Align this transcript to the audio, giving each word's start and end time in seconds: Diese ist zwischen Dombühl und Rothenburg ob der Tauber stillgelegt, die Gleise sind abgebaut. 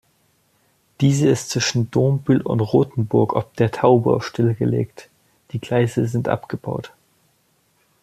Diese 0.99 1.29
ist 1.29 1.51
zwischen 1.51 1.91
Dombühl 1.91 2.41
und 2.41 2.59
Rothenburg 2.59 3.35
ob 3.35 3.53
der 3.57 3.69
Tauber 3.69 4.19
stillgelegt, 4.23 5.11
die 5.51 5.59
Gleise 5.59 6.07
sind 6.07 6.27
abgebaut. 6.27 6.91